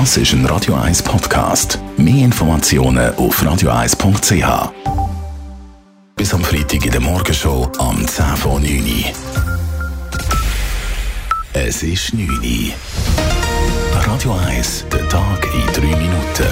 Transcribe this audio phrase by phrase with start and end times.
[0.00, 1.78] Das ist ein Radio 1 Podcast.
[1.96, 4.72] Mehr Informationen auf radio1.ch.
[6.16, 9.12] Bis am Freitag in der Morgenshow am 10 vor 9 Uhr.
[11.52, 12.72] Es ist 9 Uhr.
[14.04, 16.48] Radio 1, der Tag in 3 Minuten.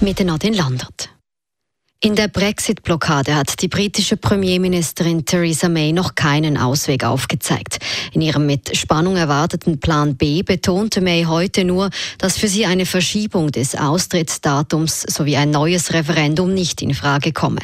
[0.00, 0.95] Mit Nadine Landert.
[2.02, 7.78] In der Brexit-Blockade hat die britische Premierministerin Theresa May noch keinen Ausweg aufgezeigt.
[8.12, 11.88] In ihrem mit Spannung erwarteten Plan B betonte May heute nur,
[12.18, 17.60] dass für sie eine Verschiebung des Austrittsdatums sowie ein neues Referendum nicht in Frage komme.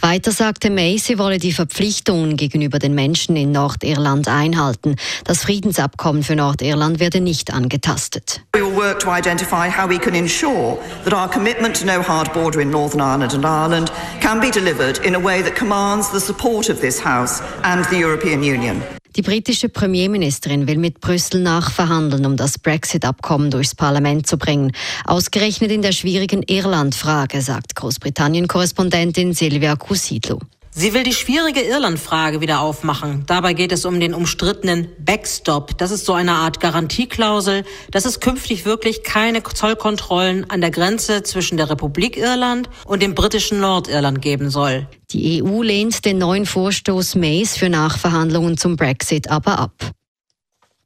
[0.00, 4.96] Weiter sagte May, sie wolle die Verpflichtungen gegenüber den Menschen in Nordirland einhalten.
[5.24, 8.40] Das Friedensabkommen für Nordirland werde nicht angetastet.
[8.54, 12.32] We will work to identify how we can ensure that our commitment to no hard
[12.32, 16.10] border in Northern Ireland and Ireland Ireland can be delivered in a way that commands
[16.12, 18.80] the support of this House and the European Union.
[19.16, 24.72] Die britische Premierministerin will mit Brüssel nachverhandeln, um das Brexit-Abkommen durchs Parlament zu bringen.
[25.06, 30.38] Ausgerechnet in der schwierigen Irland-Frage, sagt Großbritannien-Korrespondentin Silvia Cusidlo.
[30.76, 33.22] Sie will die schwierige Irlandfrage wieder aufmachen.
[33.28, 35.78] Dabei geht es um den umstrittenen Backstop.
[35.78, 41.22] Das ist so eine Art Garantieklausel, dass es künftig wirklich keine Zollkontrollen an der Grenze
[41.22, 44.88] zwischen der Republik Irland und dem britischen Nordirland geben soll.
[45.12, 49.92] Die EU lehnt den neuen Vorstoß Mays für Nachverhandlungen zum Brexit aber ab.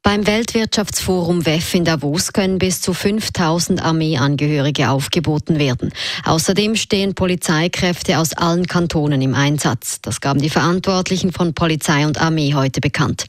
[0.09, 5.93] Beim Weltwirtschaftsforum WEF in Davos können bis zu 5000 Armeeangehörige aufgeboten werden.
[6.25, 10.01] Außerdem stehen Polizeikräfte aus allen Kantonen im Einsatz.
[10.01, 13.25] Das gaben die Verantwortlichen von Polizei und Armee heute bekannt.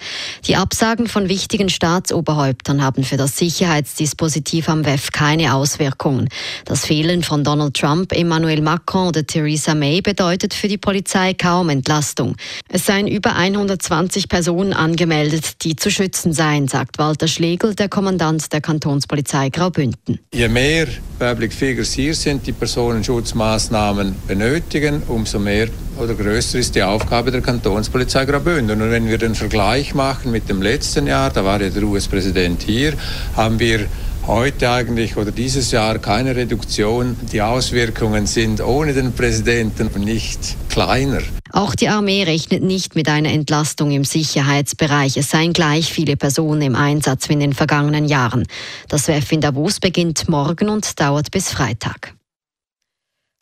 [0.46, 6.30] Die Absagen von wichtigen Staatsoberhäuptern haben für das Sicherheitsdispositiv am WEF keine Auswirkungen.
[6.64, 11.68] Das Fehlen von Donald Trump, Emmanuel Macron oder Theresa May bedeutet für die Polizei kaum
[11.68, 12.36] Entlastung.
[12.70, 18.52] Es seien über 120 Personen angemeldet, die zu schützen seien sagt Walter Schlegel, der Kommandant
[18.52, 20.20] der Kantonspolizei Graubünden.
[20.32, 20.86] Je mehr
[21.18, 25.66] Public Figures hier sind, die Personenschutzmaßnahmen benötigen, umso mehr
[25.98, 28.80] oder größer ist die Aufgabe der Kantonspolizei Graubünden.
[28.80, 32.62] Und wenn wir den Vergleich machen mit dem letzten Jahr, da war ja der US-Präsident
[32.62, 32.94] hier,
[33.36, 33.86] haben wir
[34.26, 37.16] heute eigentlich oder dieses Jahr keine Reduktion.
[37.32, 41.20] Die Auswirkungen sind ohne den Präsidenten nicht kleiner.
[41.52, 45.16] Auch die Armee rechnet nicht mit einer Entlastung im Sicherheitsbereich.
[45.16, 48.46] Es seien gleich viele Personen im Einsatz wie in den vergangenen Jahren.
[48.88, 52.14] Das WEF in Davos beginnt morgen und dauert bis Freitag.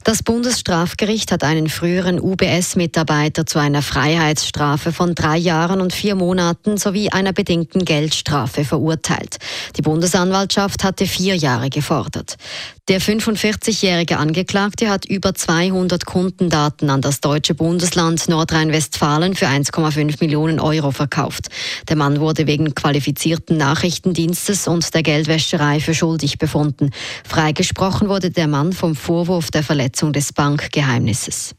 [0.09, 6.79] Das Bundesstrafgericht hat einen früheren UBS-Mitarbeiter zu einer Freiheitsstrafe von drei Jahren und vier Monaten
[6.79, 9.37] sowie einer bedingten Geldstrafe verurteilt.
[9.77, 12.37] Die Bundesanwaltschaft hatte vier Jahre gefordert.
[12.89, 20.59] Der 45-jährige Angeklagte hat über 200 Kundendaten an das deutsche Bundesland Nordrhein-Westfalen für 1,5 Millionen
[20.59, 21.49] Euro verkauft.
[21.87, 26.93] Der Mann wurde wegen qualifizierten Nachrichtendienstes und der Geldwäscherei für schuldig befunden.
[27.29, 31.55] Freigesprochen wurde der Mann vom Vorwurf der Verletzung des Bankgeheimnisses.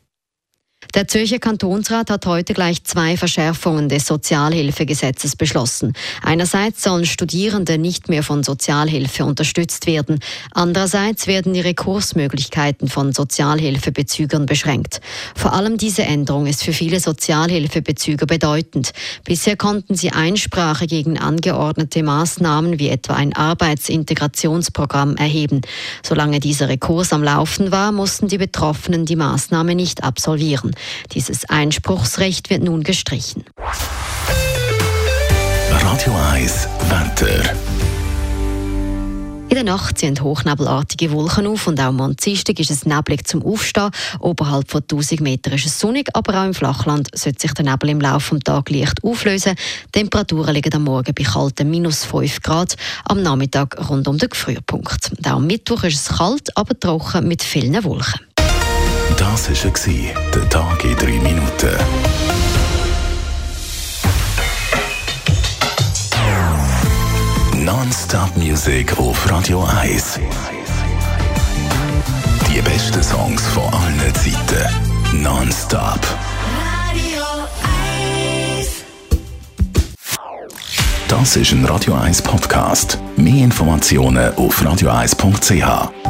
[0.95, 5.94] Der Zürcher Kantonsrat hat heute gleich zwei Verschärfungen des Sozialhilfegesetzes beschlossen.
[6.23, 10.19] Einerseits sollen Studierende nicht mehr von Sozialhilfe unterstützt werden.
[10.51, 15.00] Andererseits werden die Rekursmöglichkeiten von Sozialhilfebezügern beschränkt.
[15.35, 18.91] Vor allem diese Änderung ist für viele Sozialhilfebezüger bedeutend.
[19.23, 25.62] Bisher konnten sie Einsprache gegen angeordnete Maßnahmen wie etwa ein Arbeitsintegrationsprogramm erheben.
[26.03, 30.69] Solange dieser Rekurs am Laufen war, mussten die Betroffenen die Maßnahme nicht absolvieren.
[31.13, 33.46] Dieses Einspruchsrecht wird nun gestrichen.
[35.69, 37.53] Radio 1 Wetter.
[39.50, 43.44] In der Nacht ziehen hochnebelartige Wolken auf und auch am Dienstag ist es neblig zum
[43.44, 43.90] Aufstehen.
[44.19, 47.90] Oberhalb von 1000 Metern ist es sonnig, aber auch im Flachland sollte sich der Nebel
[47.90, 49.56] im Laufe des Tages leicht auflösen.
[49.88, 52.75] Die Temperaturen liegen am Morgen bei kalten minus 5 Grad,
[53.06, 55.12] am Nachmittag rund um den Gefrierpunkt.
[55.25, 58.28] Auch am Mittwoch ist es kalt, aber trocken mit vielen Wolken.
[59.47, 59.72] Das war
[60.35, 61.77] der Tag in 3 Minuten.
[67.55, 70.19] Non-Stop Music auf Radio 1.
[72.51, 75.24] Die besten Songs von allen Zeiten.
[75.24, 76.01] Non-Stop.
[76.91, 77.24] Radio
[78.57, 78.68] 1.
[81.07, 83.00] Das ist ein Radio 1 Podcast.
[83.15, 86.08] Mehr Informationen auf radio1.ch.